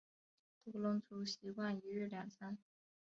[0.65, 2.57] 独龙族习惯一日两餐。